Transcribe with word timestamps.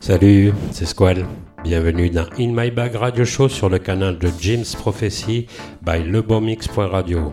Salut, 0.00 0.52
c'est 0.72 0.86
Squall. 0.86 1.24
Bienvenue 1.62 2.10
dans 2.10 2.26
In 2.38 2.52
My 2.52 2.70
Bag 2.70 2.94
Radio 2.94 3.24
Show 3.24 3.48
sur 3.48 3.68
le 3.68 3.78
canal 3.78 4.18
de 4.18 4.28
Jim's 4.40 4.74
Prophecy 4.74 5.46
by 5.82 6.02
lebomix.radio. 6.02 7.32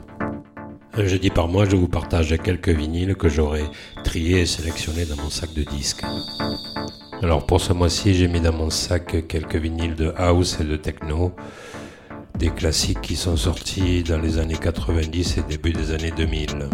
Un 0.99 1.05
jeudi 1.05 1.29
par 1.29 1.47
mois, 1.47 1.69
je 1.69 1.75
vous 1.75 1.87
partage 1.87 2.35
quelques 2.43 2.69
vinyles 2.69 3.15
que 3.15 3.29
j'aurai 3.29 3.65
triés 4.03 4.41
et 4.41 4.45
sélectionnés 4.47 5.05
dans 5.05 5.15
mon 5.21 5.29
sac 5.29 5.53
de 5.53 5.61
disques. 5.61 6.03
Alors 7.21 7.45
pour 7.45 7.61
ce 7.61 7.71
mois-ci, 7.71 8.15
j'ai 8.15 8.27
mis 8.27 8.41
dans 8.41 8.51
mon 8.51 8.71
sac 8.71 9.27
quelques 9.27 9.57
vinyles 9.57 9.93
de 9.93 10.11
house 10.17 10.57
et 10.59 10.63
de 10.63 10.75
techno, 10.75 11.33
des 12.39 12.49
classiques 12.49 13.01
qui 13.01 13.15
sont 13.15 13.37
sortis 13.37 14.01
dans 14.01 14.17
les 14.17 14.39
années 14.39 14.57
90 14.59 15.37
et 15.37 15.41
début 15.47 15.71
des 15.71 15.91
années 15.91 16.11
2000. 16.17 16.67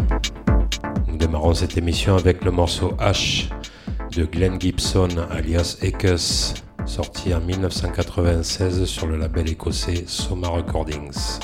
Nous 1.08 1.18
démarrons 1.18 1.52
cette 1.52 1.76
émission 1.76 2.16
avec 2.16 2.46
le 2.46 2.50
morceau 2.50 2.94
H 3.00 3.50
de 4.16 4.24
Glenn 4.24 4.58
Gibson 4.58 5.10
alias 5.30 5.76
Ekes, 5.82 6.54
sorti 6.86 7.34
en 7.34 7.42
1996 7.42 8.86
sur 8.86 9.06
le 9.06 9.18
label 9.18 9.50
écossais 9.50 10.04
Soma 10.06 10.48
Recordings. 10.48 11.40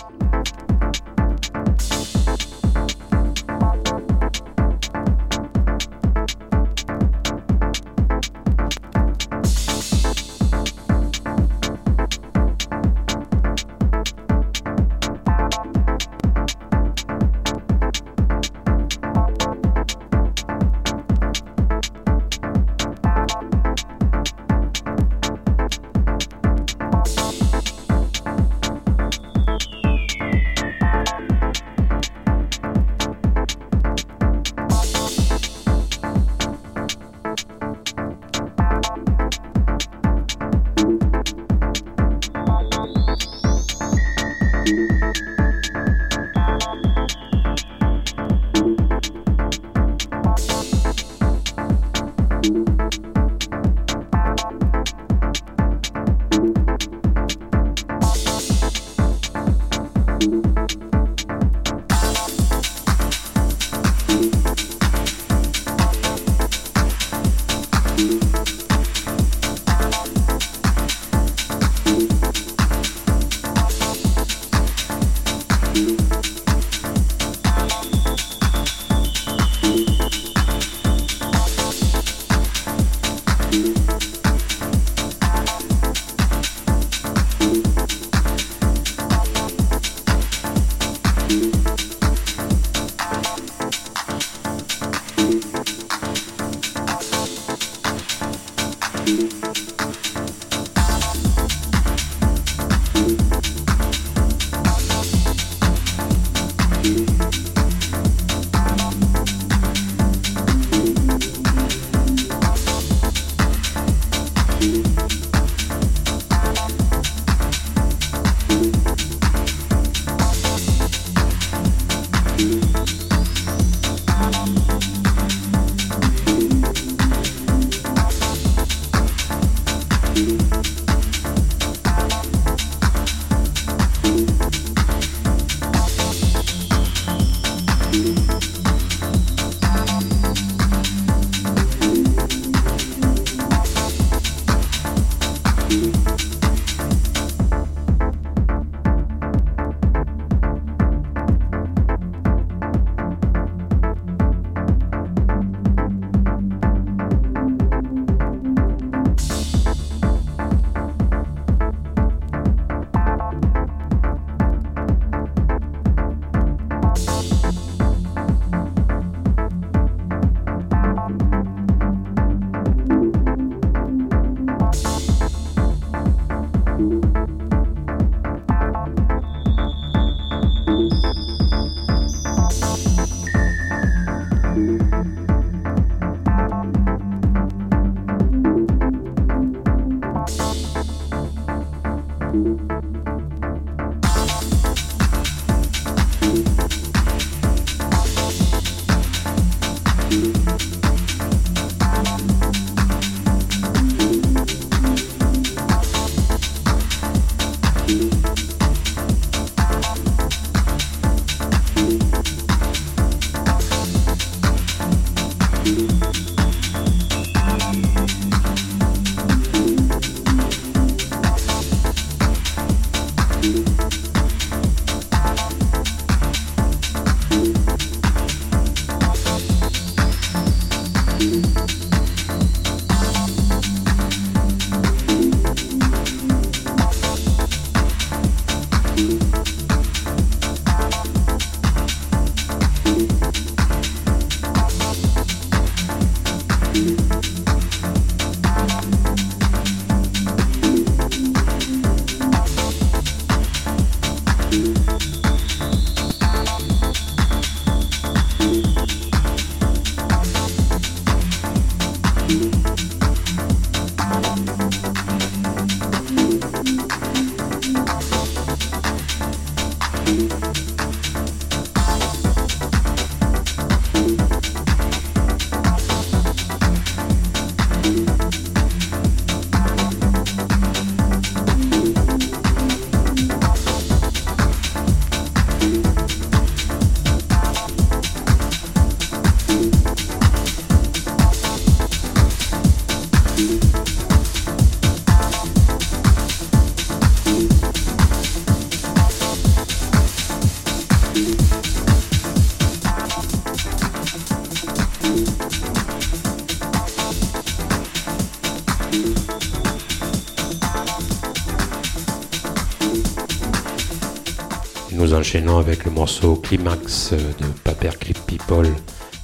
Nous 315.32 315.38
enchaînons 315.38 315.58
avec 315.58 315.84
le 315.84 315.92
morceau 315.92 316.34
Climax 316.34 317.12
de 317.12 317.46
Paperclip 317.62 318.18
People, 318.26 318.66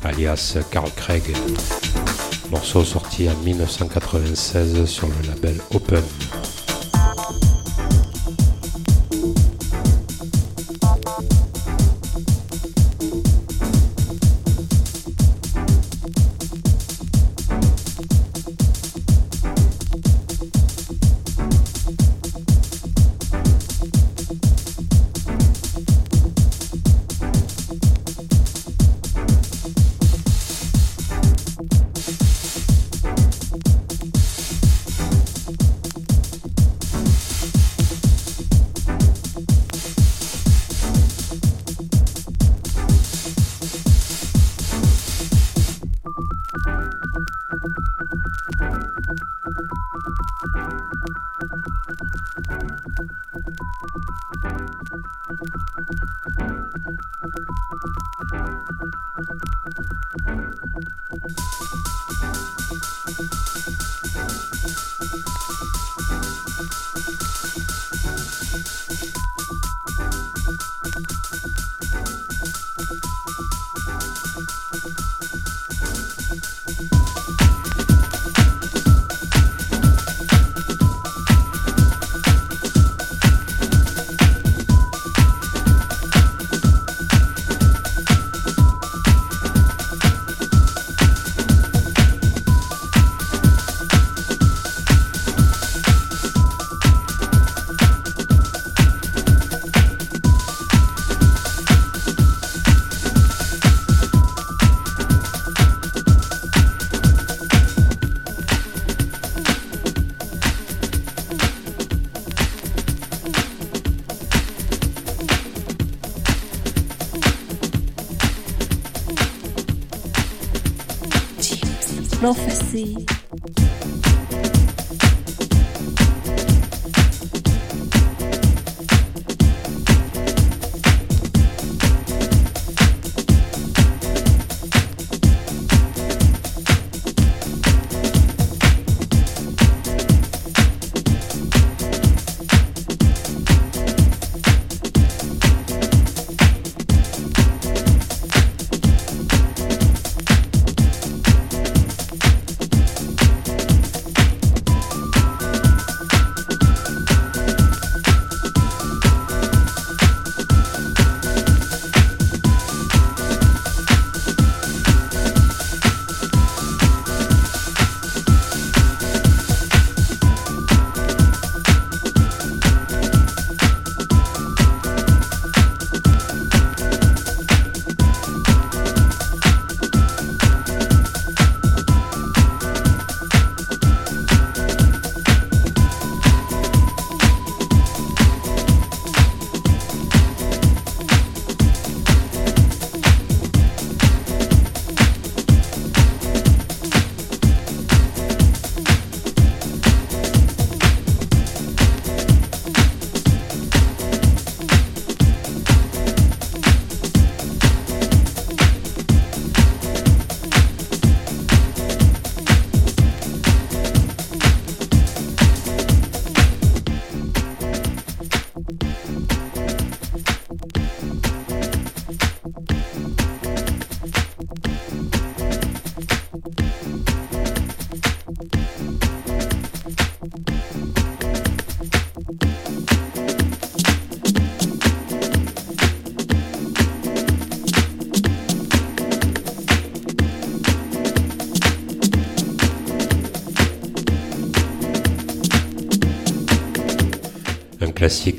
alias 0.05 0.56
Carl 0.70 0.91
Craig. 0.94 1.23
Morceau 2.50 2.85
sorti 2.85 3.29
en 3.29 3.35
1996 3.43 4.85
sur 4.85 5.08
le 5.08 5.29
label 5.29 5.56
Open. 5.75 6.03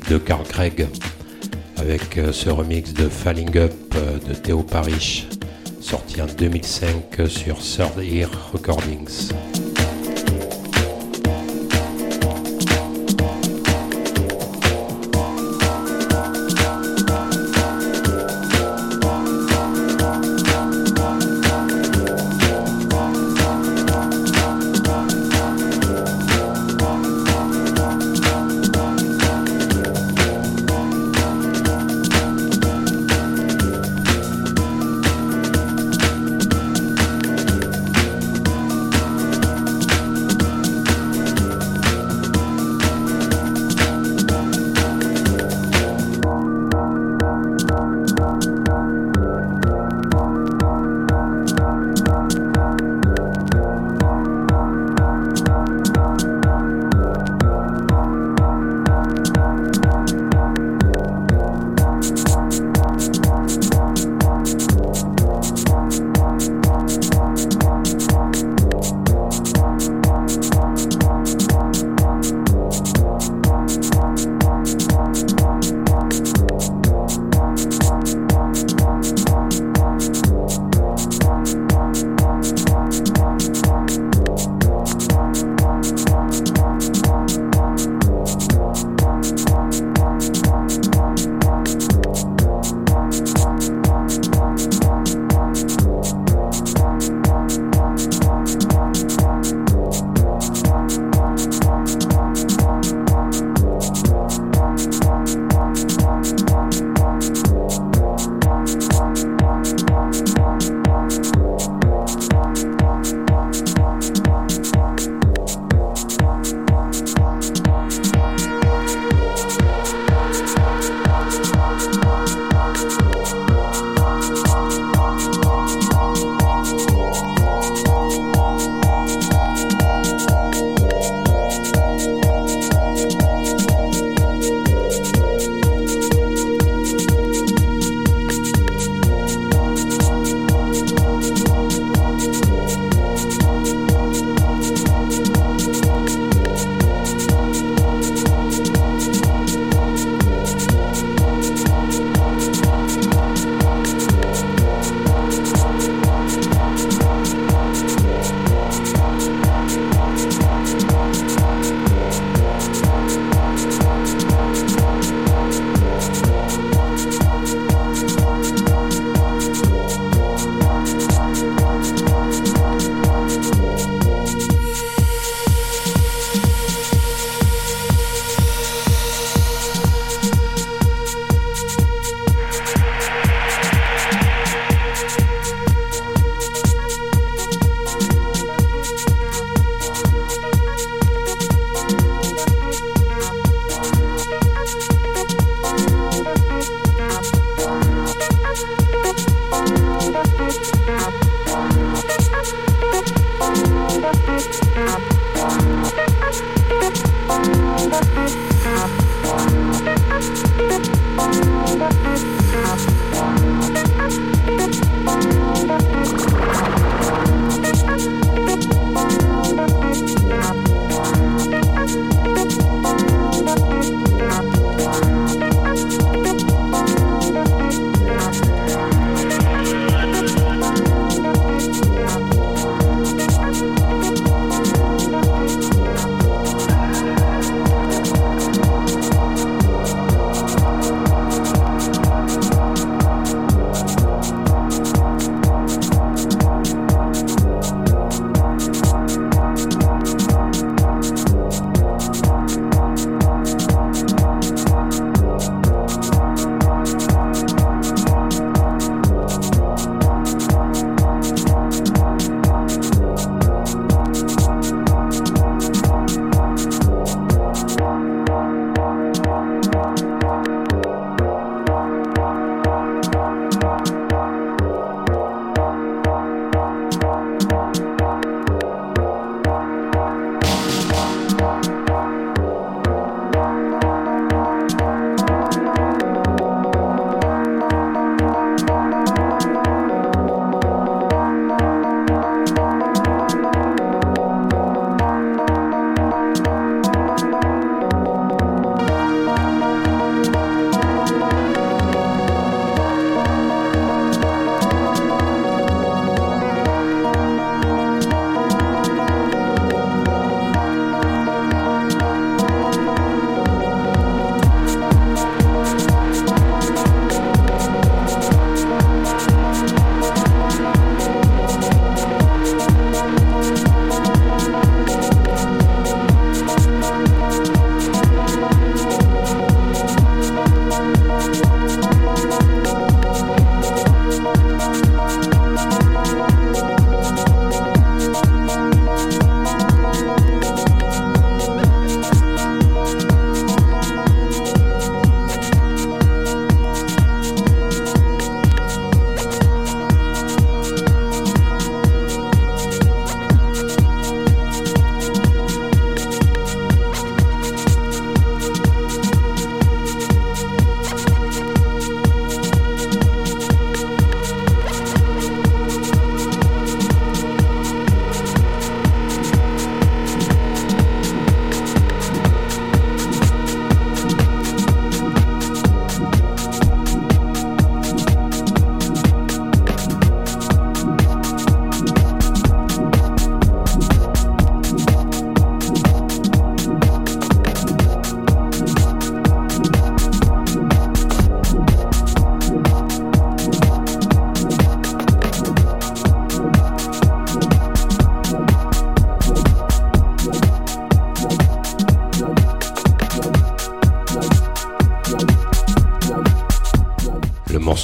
De 0.08 0.18
Carl 0.18 0.44
Craig 0.46 0.86
avec 1.76 2.18
euh, 2.18 2.32
ce 2.32 2.48
remix 2.48 2.92
de 2.94 3.08
Falling 3.08 3.56
Up 3.56 3.72
euh, 3.96 4.18
de 4.18 4.34
Théo 4.34 4.62
Parish 4.62 5.26
sorti 5.80 6.20
en 6.22 6.26
2005 6.26 7.28
sur 7.28 7.58
Third 7.58 8.02
Ear 8.02 8.30
Recordings. 8.52 9.32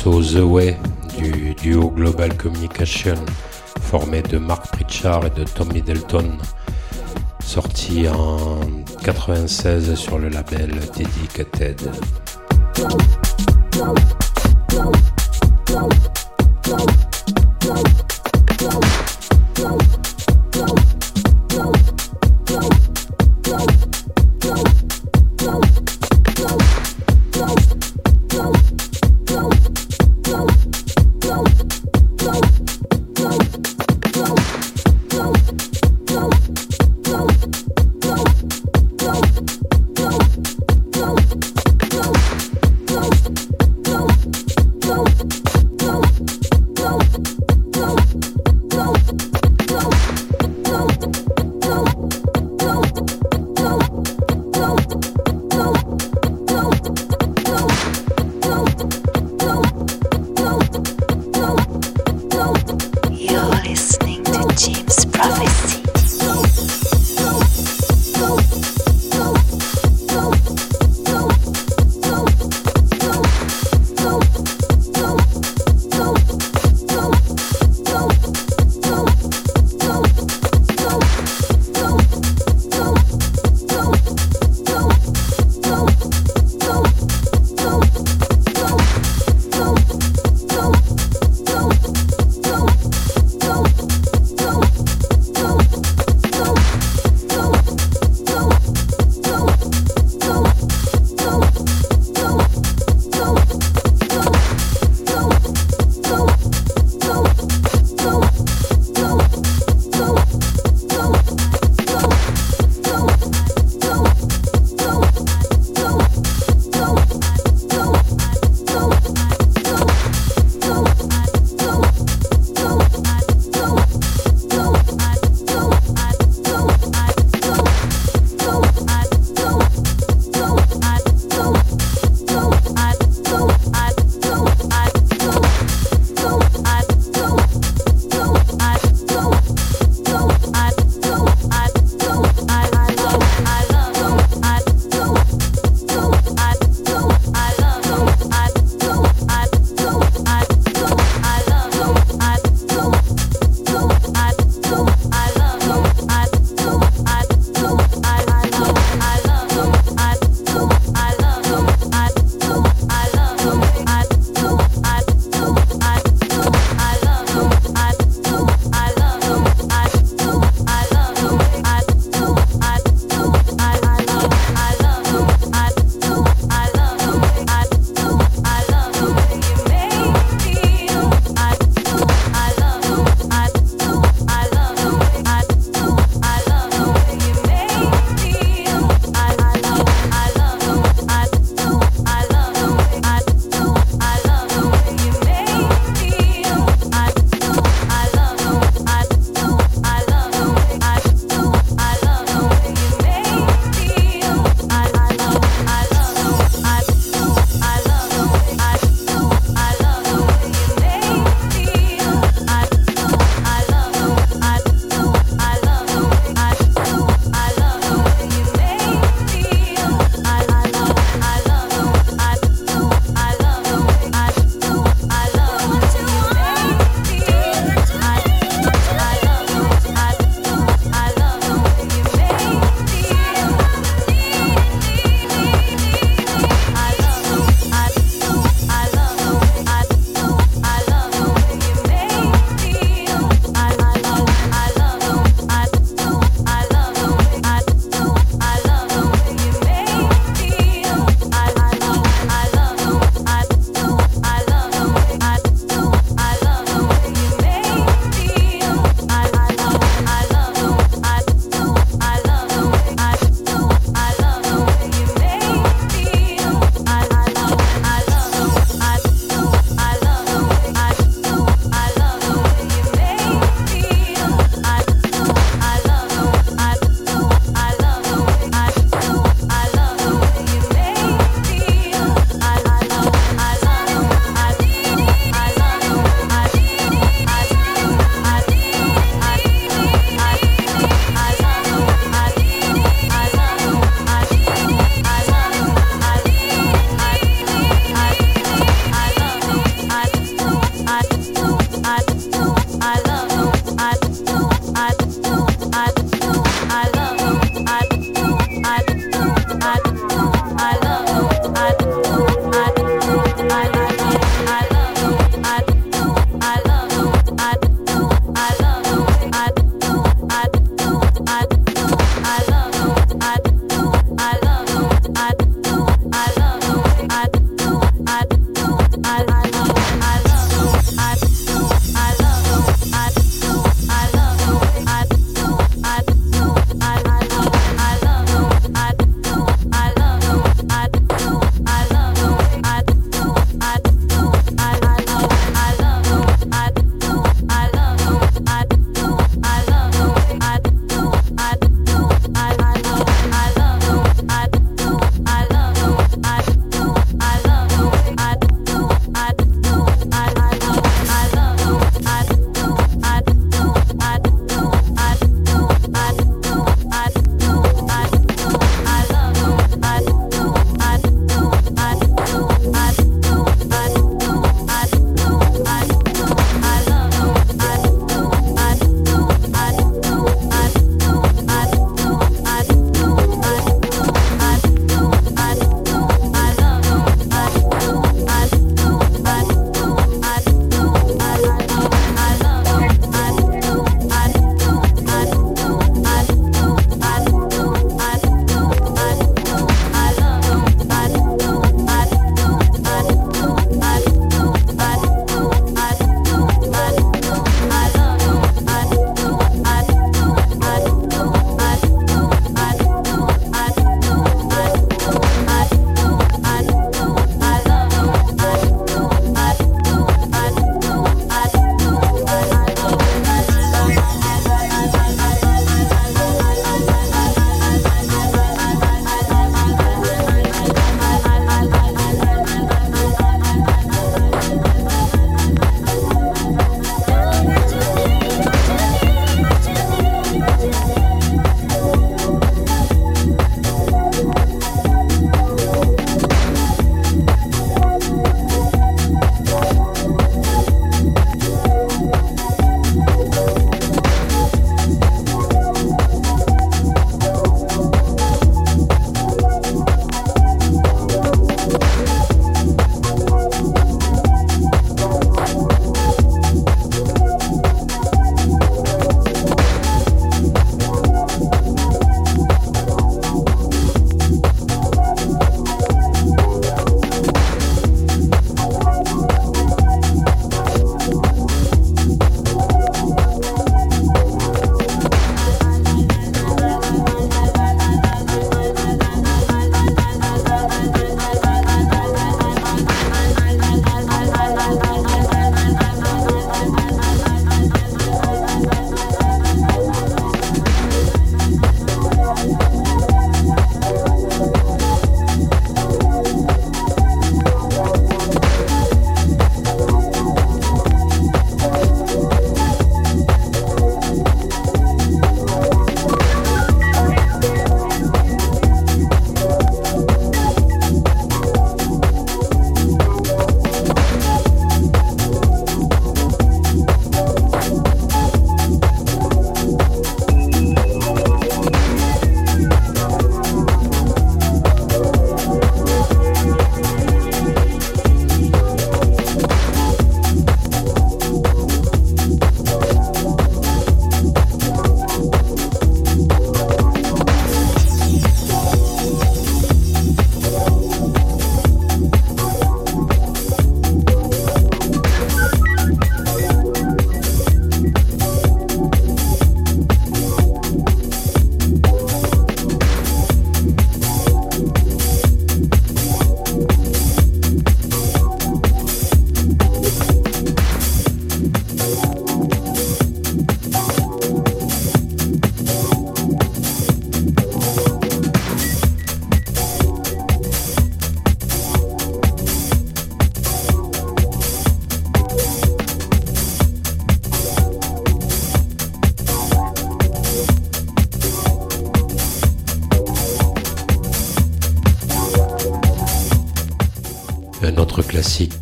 The 0.04 0.44
Way 0.44 0.76
du 1.18 1.54
duo 1.54 1.88
Global 1.88 2.36
Communication 2.36 3.16
formé 3.80 4.20
de 4.20 4.36
Mark 4.36 4.66
Pritchard 4.72 5.24
et 5.24 5.30
de 5.30 5.44
Tom 5.44 5.72
Middleton, 5.72 6.36
sorti 7.42 8.06
en 8.06 8.60
96 9.02 9.94
sur 9.94 10.18
le 10.18 10.28
label 10.28 10.72
Dedicated. 10.94 11.90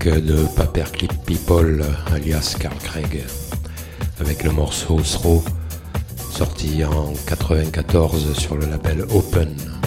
De 0.04 0.44
Paperclip 0.56 1.12
People, 1.24 1.84
alias 2.12 2.56
Carl 2.58 2.76
Craig, 2.78 3.24
avec 4.20 4.42
le 4.42 4.50
morceau 4.50 5.00
Throw, 5.00 5.44
sorti 6.32 6.84
en 6.84 7.12
94 7.26 8.36
sur 8.36 8.56
le 8.56 8.66
label 8.66 9.04
Open. 9.14 9.81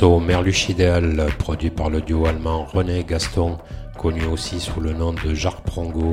Morceau 0.00 0.20
Merluche 0.20 0.70
produit 1.38 1.70
par 1.70 1.90
le 1.90 2.00
duo 2.00 2.26
allemand 2.26 2.66
René 2.66 3.02
Gaston, 3.02 3.58
connu 3.98 4.26
aussi 4.26 4.60
sous 4.60 4.80
le 4.80 4.92
nom 4.92 5.12
de 5.12 5.34
Jacques 5.34 5.64
Prongo. 5.64 6.12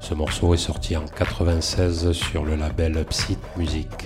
Ce 0.00 0.14
morceau 0.14 0.52
est 0.52 0.56
sorti 0.56 0.96
en 0.96 1.04
96 1.04 2.10
sur 2.10 2.44
le 2.44 2.56
label 2.56 3.04
Psyt 3.04 3.38
Music. 3.56 4.03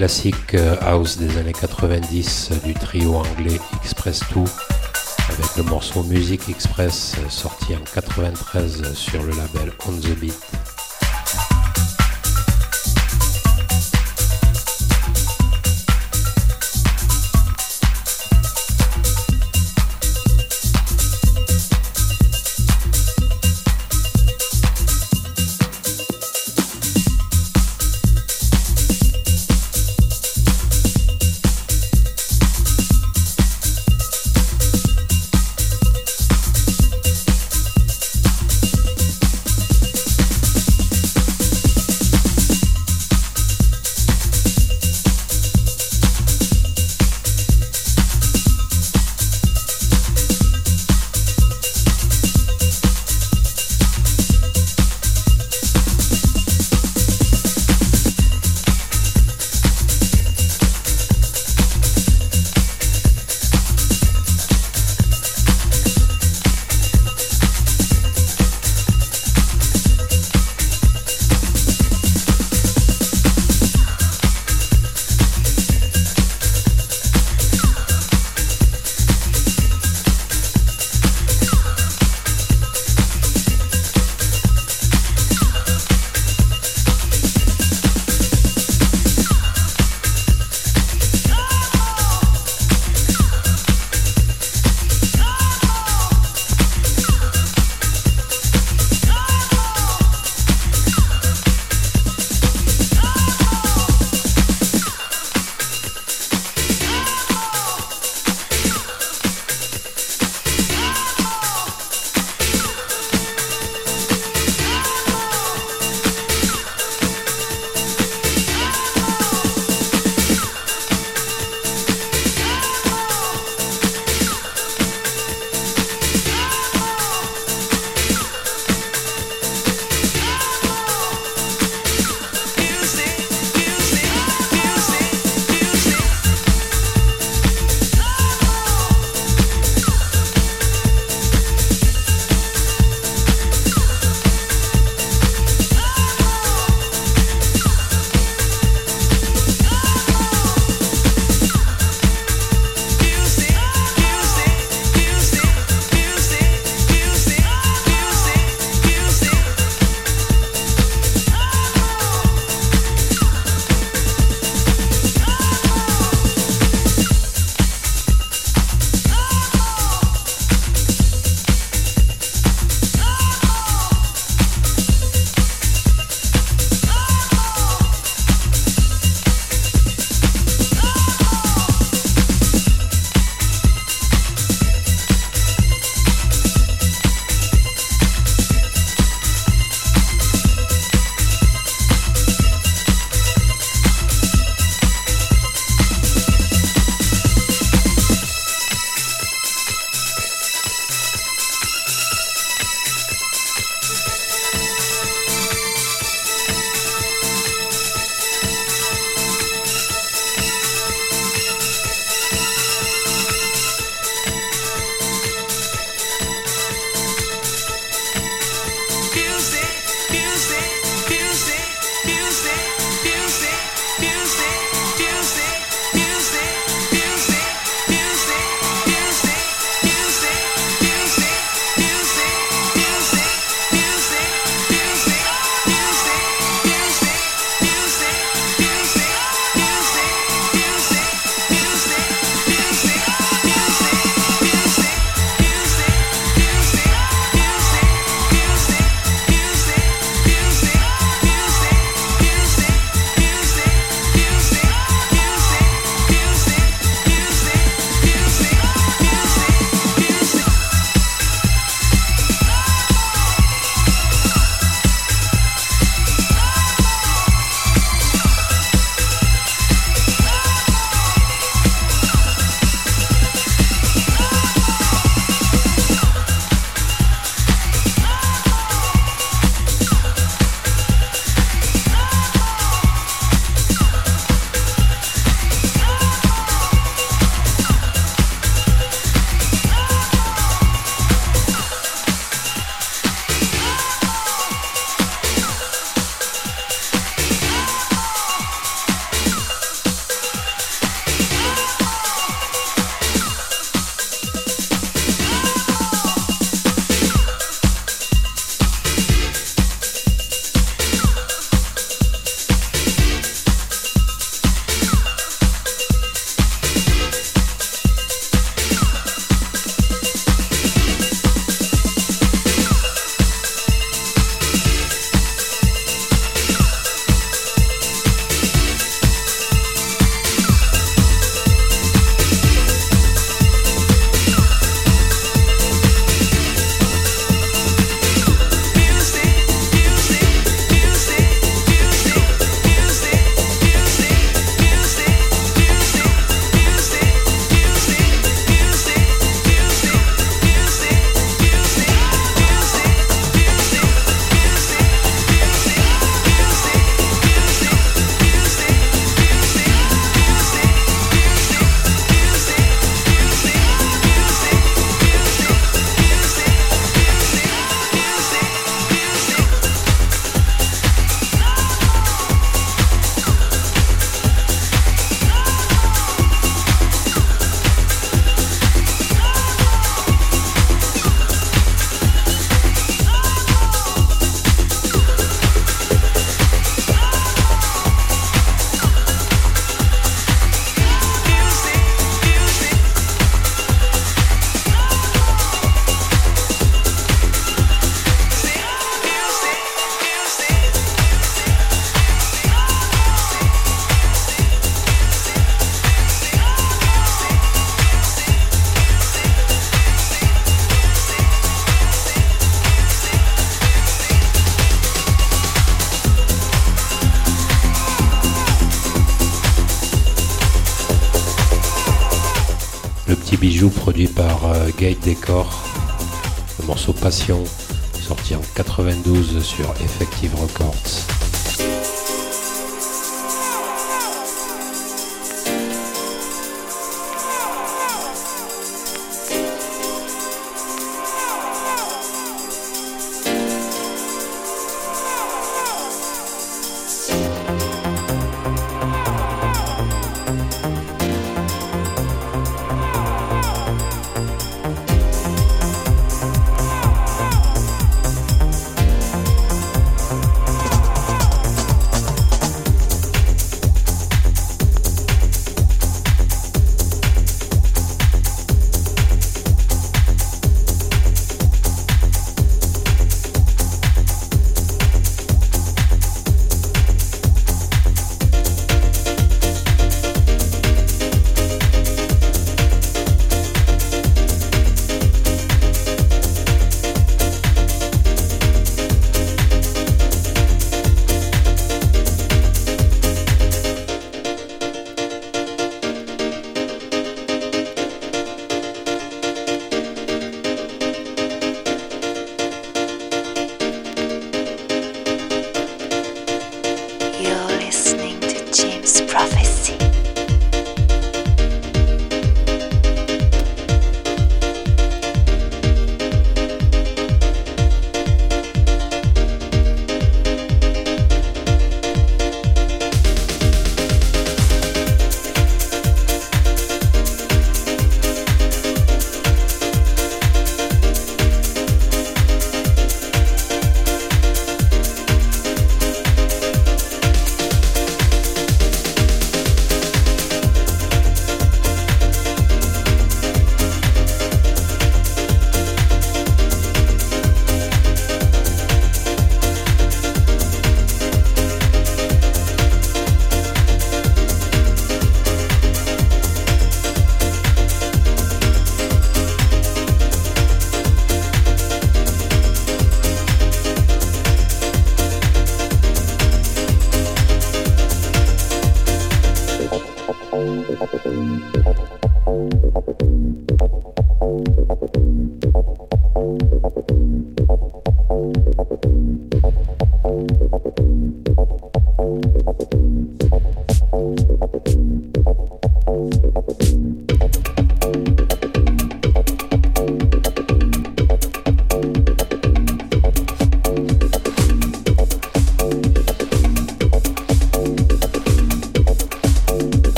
Classique 0.00 0.54
euh, 0.54 0.76
house 0.80 1.18
des 1.18 1.36
années 1.36 1.52
90 1.52 2.52
du 2.64 2.72
trio 2.72 3.16
anglais 3.16 3.60
Express 3.82 4.20
2 4.34 4.40
avec 5.28 5.56
le 5.58 5.62
morceau 5.64 6.02
Music 6.04 6.48
Express 6.48 7.16
sorti 7.28 7.74
en 7.74 7.84
93 7.92 8.94
sur 8.94 9.22
le 9.22 9.32
label 9.32 9.70
On 9.86 9.92
the 9.92 10.18
Beat. 10.18 10.49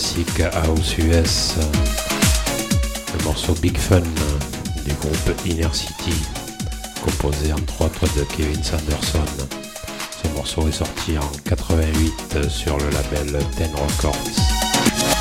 Classique 0.00 0.40
House 0.40 0.96
US, 0.96 1.56
le 3.18 3.24
morceau 3.24 3.52
Big 3.60 3.76
Fun 3.76 4.00
du 4.00 4.94
groupe 4.94 5.46
Inner 5.46 5.68
City, 5.74 6.14
composé 7.04 7.52
entre 7.52 7.82
autres 7.82 8.06
de 8.16 8.24
Kevin 8.34 8.62
Sanderson. 8.64 9.18
Ce 10.22 10.28
morceau 10.28 10.66
est 10.68 10.72
sorti 10.72 11.18
en 11.18 11.30
88 11.44 12.48
sur 12.48 12.78
le 12.78 12.88
label 12.88 13.44
Ten 13.58 13.70
Records. 13.74 15.19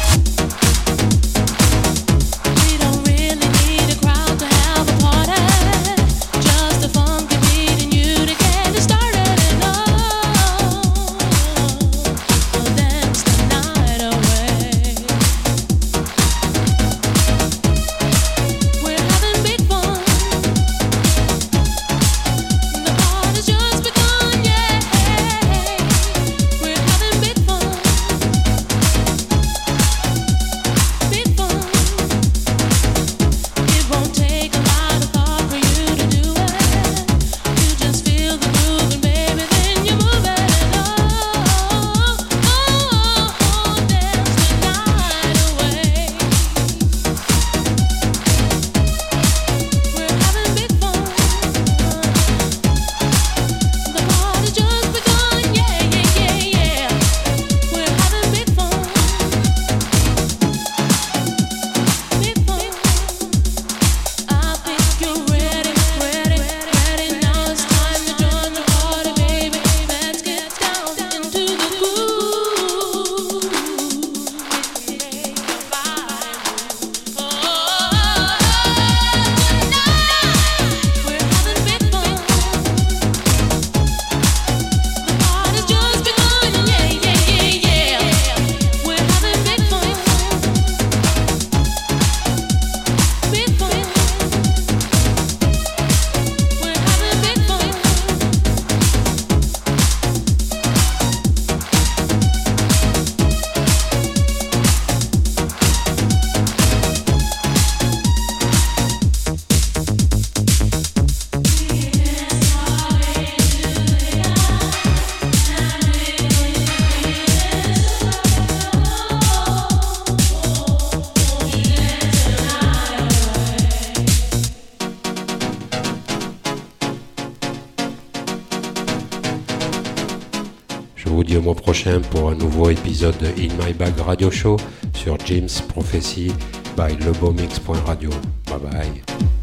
Pour 131.98 132.30
un 132.30 132.36
nouveau 132.36 132.70
épisode 132.70 133.18
de 133.18 133.28
In 133.28 133.54
My 133.66 133.74
Bag 133.74 133.98
Radio 134.06 134.30
Show 134.30 134.58
sur 134.94 135.18
Jim's 135.26 135.62
Prophecy 135.62 136.32
by 136.78 136.96
lebomix.radio. 137.04 138.10
Bye 138.46 138.60
bye. 138.60 139.39